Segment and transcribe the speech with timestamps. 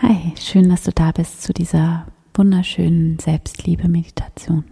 [0.00, 4.62] Hi, schön, dass du da bist zu dieser wunderschönen Selbstliebe-Meditation.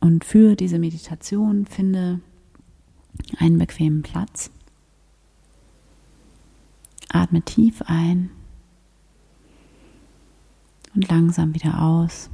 [0.00, 2.20] Und für diese Meditation finde
[3.36, 4.50] einen bequemen Platz.
[7.10, 8.30] Atme tief ein
[10.94, 12.30] und langsam wieder aus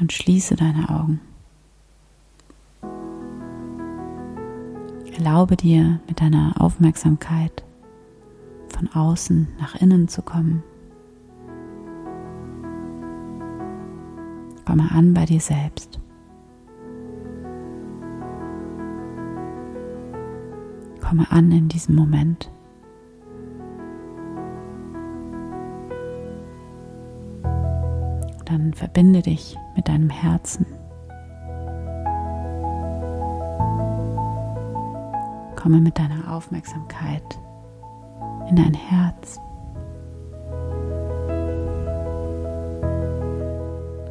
[0.00, 1.20] und schließe deine Augen.
[5.16, 7.62] Erlaube dir mit deiner Aufmerksamkeit
[8.76, 10.62] von außen nach innen zu kommen.
[14.66, 16.00] Komme an bei dir selbst.
[21.00, 22.50] Komme an in diesem Moment.
[28.44, 30.66] Dann verbinde dich mit deinem Herzen.
[35.56, 37.22] Komme mit deiner Aufmerksamkeit
[38.48, 39.40] in dein Herz.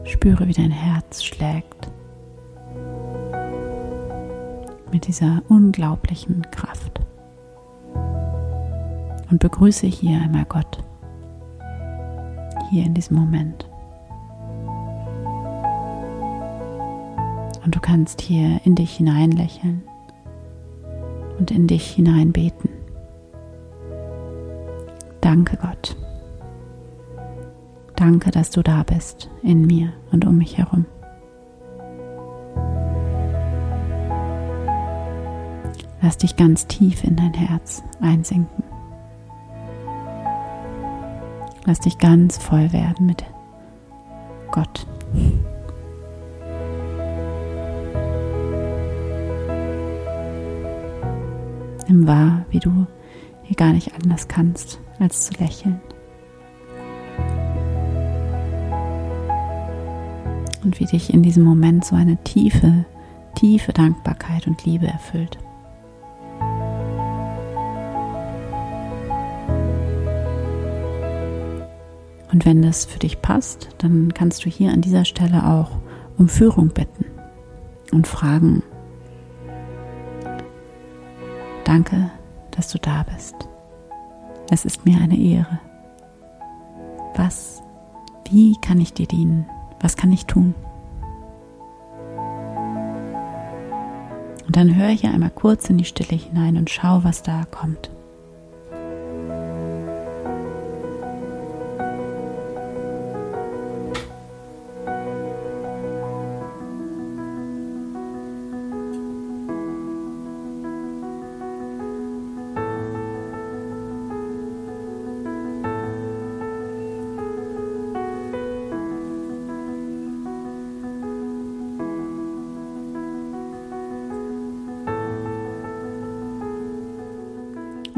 [0.04, 1.90] Spüre, wie dein Herz schlägt
[4.96, 7.02] mit dieser unglaublichen Kraft.
[9.30, 10.84] Und begrüße hier einmal Gott,
[12.70, 13.70] hier in diesem Moment.
[17.66, 19.84] Und du kannst hier in dich hinein lächeln
[21.40, 22.32] und in dich hinein
[28.06, 30.86] Danke, dass du da bist in mir und um mich herum.
[36.04, 38.64] Lass dich ganz tief in dein Herz einsinken.
[41.66, 43.24] Lass dich ganz voll werden mit
[44.52, 44.86] Gott.
[51.88, 52.86] Nimm wahr, wie du
[53.42, 55.82] hier gar nicht anders kannst, als zu lächeln.
[60.66, 62.86] Und wie dich in diesem Moment so eine tiefe,
[63.36, 65.38] tiefe Dankbarkeit und Liebe erfüllt.
[72.32, 75.70] Und wenn das für dich passt, dann kannst du hier an dieser Stelle auch
[76.18, 77.06] um Führung bitten
[77.92, 78.64] und fragen,
[81.64, 82.10] danke,
[82.52, 83.36] dass du da bist.
[84.50, 85.60] Es ist mir eine Ehre.
[87.16, 87.62] Was,
[88.32, 89.46] wie kann ich dir dienen?
[89.80, 90.56] Was kann ich tun?
[94.56, 97.90] Dann höre hier einmal kurz in die Stille hinein und schau, was da kommt.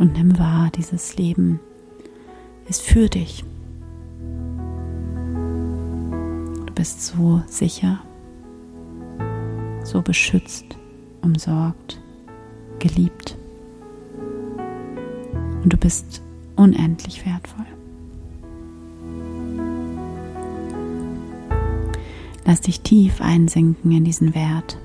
[0.07, 1.59] Und nimm wahr, dieses Leben
[2.69, 3.44] ist für dich.
[6.66, 8.00] Du bist so sicher,
[9.84, 10.78] so beschützt,
[11.22, 12.00] umsorgt,
[12.79, 13.38] geliebt.
[15.63, 16.22] Und du bist
[16.56, 17.66] unendlich wertvoll.
[22.46, 24.78] Lass dich tief einsinken in diesen Wert,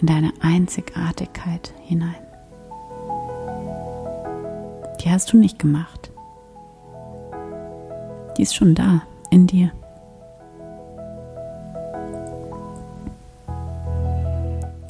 [0.00, 2.27] in deine Einzigartigkeit hinein.
[5.08, 6.12] Die hast du nicht gemacht.
[8.36, 9.72] Die ist schon da in dir.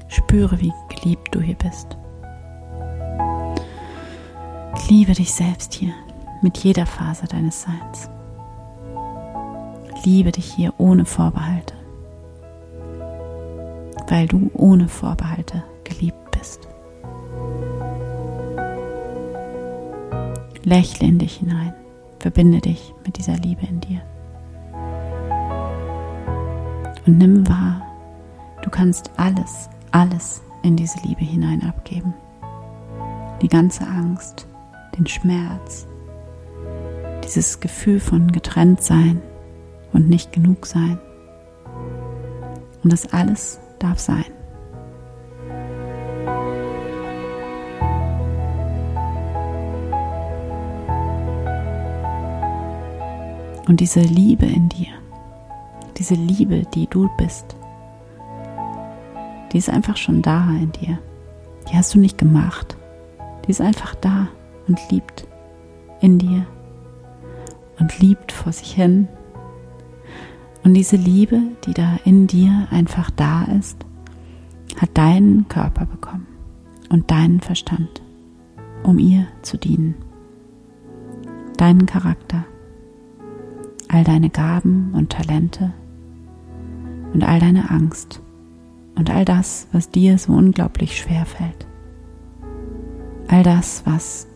[0.09, 1.97] Spüre, wie geliebt du hier bist.
[4.89, 5.93] Liebe dich selbst hier
[6.43, 8.11] mit jeder Phase deines Seins.
[10.03, 11.75] Liebe dich hier ohne Vorbehalte,
[14.09, 15.63] weil du ohne Vorbehalte
[20.69, 21.73] Lächle in dich hinein.
[22.19, 24.03] Verbinde dich mit dieser Liebe in dir.
[27.07, 27.81] Und nimm wahr,
[28.63, 32.13] du kannst alles, alles in diese Liebe hinein abgeben.
[33.41, 34.47] Die ganze Angst,
[34.99, 35.87] den Schmerz,
[37.25, 39.23] dieses Gefühl von getrennt sein
[39.93, 40.99] und nicht genug sein.
[42.83, 44.38] Und das alles darf sein.
[53.69, 54.89] Und diese Liebe in dir,
[55.99, 57.55] diese Liebe, die du bist,
[59.53, 60.99] die ist einfach schon da in dir.
[61.71, 62.77] Die hast du nicht gemacht.
[63.47, 64.29] Die ist einfach da
[64.67, 65.27] und liebt
[66.01, 66.47] in dir
[67.79, 69.07] und liebt vor sich hin.
[70.65, 73.77] Und diese Liebe, die da in dir einfach da ist,
[74.81, 76.27] hat deinen Körper bekommen
[76.89, 78.03] und deinen Verstand,
[78.83, 79.95] um ihr zu dienen.
[81.57, 82.45] Deinen Charakter,
[83.99, 85.73] all deine Gaben und Talente
[87.13, 88.21] und all deine Angst
[88.95, 91.67] und all das, was dir so unglaublich schwer fällt.
[93.27, 94.29] All das, was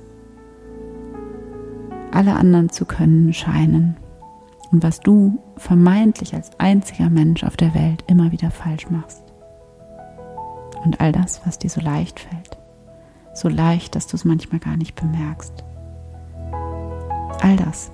[2.11, 3.97] alle anderen zu können scheinen
[4.73, 9.23] und was du vermeintlich als einziger Mensch auf der Welt immer wieder falsch machst.
[10.85, 12.59] Und all das, was dir so leicht fällt.
[13.33, 15.63] So leicht, dass du es manchmal gar nicht bemerkst.
[17.41, 17.93] All das.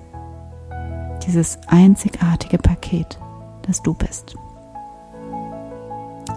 [1.25, 3.19] Dieses einzigartige Paket,
[3.63, 4.35] das du bist.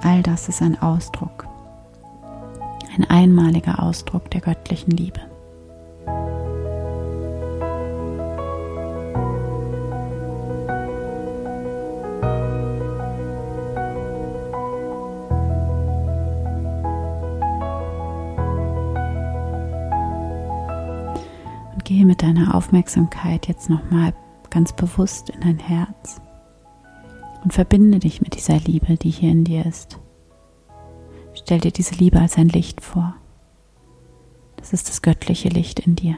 [0.03, 1.47] All das ist ein Ausdruck.
[2.97, 5.21] Ein einmaliger Ausdruck der göttlichen Liebe.
[21.93, 24.15] gehe mit deiner Aufmerksamkeit jetzt nochmal
[24.53, 26.21] ganz bewusst in dein Herz
[27.43, 29.99] und verbinde dich mit dieser Liebe, die hier in dir ist.
[31.35, 33.15] Stell dir diese Liebe als ein Licht vor.
[34.57, 36.17] Das ist das göttliche Licht in dir.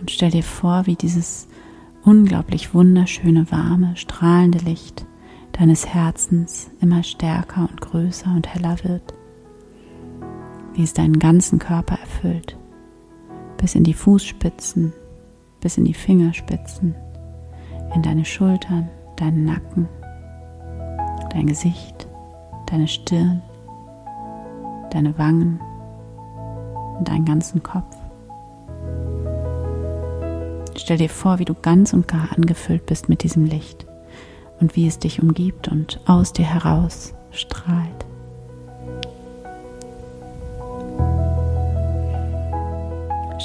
[0.00, 1.46] Und stell dir vor, wie dieses
[2.02, 5.06] unglaublich wunderschöne, warme, strahlende Licht
[5.52, 9.17] deines Herzens immer stärker und größer und heller wird,
[10.78, 12.56] wie es deinen ganzen Körper erfüllt,
[13.56, 14.92] bis in die Fußspitzen,
[15.60, 16.94] bis in die Fingerspitzen,
[17.96, 19.88] in deine Schultern, deinen Nacken,
[21.32, 22.06] dein Gesicht,
[22.70, 23.42] deine Stirn,
[24.92, 25.60] deine Wangen
[26.96, 27.96] und deinen ganzen Kopf.
[30.76, 33.84] Stell dir vor, wie du ganz und gar angefüllt bist mit diesem Licht
[34.60, 38.07] und wie es dich umgibt und aus dir heraus strahlt.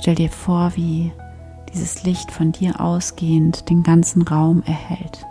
[0.03, 1.13] Stell dir vor, wie
[1.73, 5.25] dieses Licht von dir ausgehend den ganzen Raum erhält,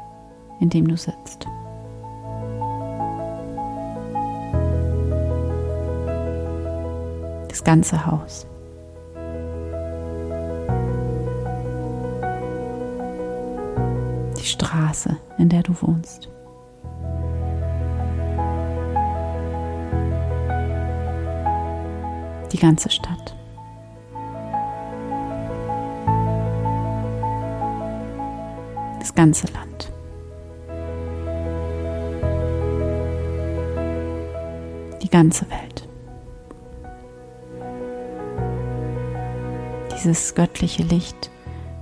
[0.60, 1.46] in dem du sitzt.
[7.48, 8.46] Das ganze Haus.
[14.38, 16.30] die Straße, in der du wohnst.
[22.50, 23.36] Die ganze Stadt.
[29.12, 29.92] Das ganze Land.
[35.02, 35.86] Die ganze Welt.
[39.94, 41.30] Dieses göttliche Licht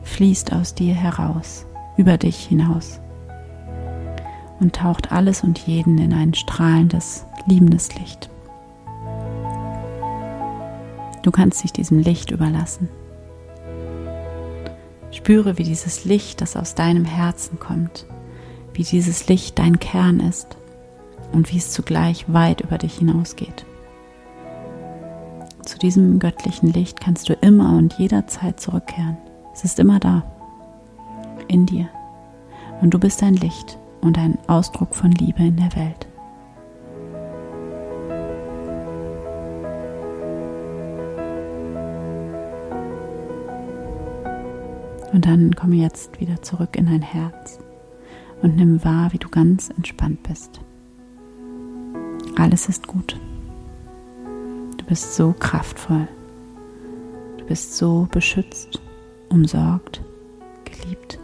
[0.03, 1.67] fließt aus dir heraus
[1.97, 3.00] über dich hinaus
[4.59, 8.29] und taucht alles und jeden in ein strahlendes, liebendes Licht.
[11.23, 12.88] Du kannst dich diesem Licht überlassen.
[15.11, 18.07] Spüre, wie dieses Licht, das aus deinem Herzen kommt,
[18.75, 20.57] wie dieses Licht dein Kern ist
[21.33, 23.64] und wie es zugleich weit über dich hinausgeht.
[25.64, 29.17] Zu diesem göttlichen Licht kannst du immer und jederzeit zurückkehren.
[29.52, 30.25] Es ist immer da
[31.49, 31.88] in dir.
[32.81, 36.07] Und du bist ein Licht und ein Ausdruck von Liebe in der Welt.
[45.12, 47.59] Und dann komme jetzt wieder zurück in dein Herz
[48.43, 50.61] und nimm wahr, wie du ganz entspannt bist.
[52.37, 53.19] Alles ist gut.
[54.76, 56.09] Du bist so kraftvoll.
[57.38, 58.81] Du bist so beschützt,
[59.29, 60.00] umsorgt,
[60.64, 61.19] geliebt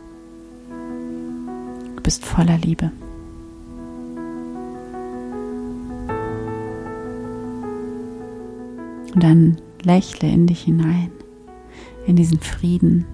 [2.06, 2.92] bist voller Liebe.
[9.12, 11.10] Und dann lächle in dich hinein,
[12.06, 13.06] in diesen Frieden,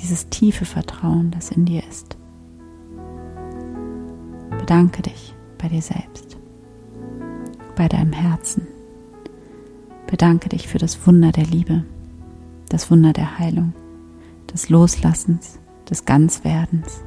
[0.00, 2.16] dieses tiefe Vertrauen, das in dir ist.
[4.58, 6.36] Bedanke dich bei dir selbst,
[7.76, 8.66] bei deinem Herzen.
[10.06, 11.84] Bedanke dich für das Wunder der Liebe,
[12.68, 13.74] das Wunder der Heilung,
[14.52, 17.02] des Loslassens, des Ganzwerdens.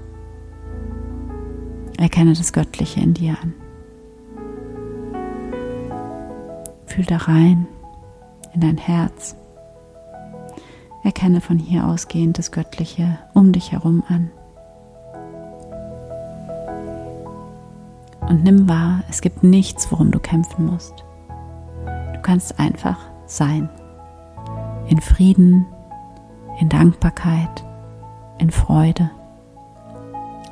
[1.98, 3.54] Erkenne das Göttliche in dir an.
[6.88, 7.68] Fühl da rein
[8.54, 9.36] in dein Herz.
[11.04, 14.32] Erkenne von hier ausgehend das Göttliche um dich herum an.
[18.32, 21.04] und nimm wahr, es gibt nichts, worum du kämpfen musst.
[22.14, 23.70] Du kannst einfach sein.
[24.88, 25.66] In Frieden,
[26.60, 27.66] in Dankbarkeit,
[28.38, 29.12] in Freude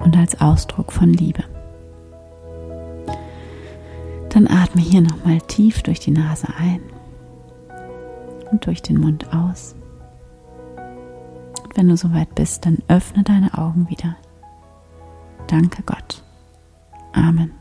[0.02, 1.44] und als Ausdruck von Liebe.
[4.30, 6.82] Dann atme hier nochmal tief durch die Nase ein
[8.52, 9.74] und durch den Mund aus.
[11.80, 14.18] Wenn du soweit bist, dann öffne deine Augen wieder.
[15.48, 16.22] Danke Gott.
[17.14, 17.54] Amen.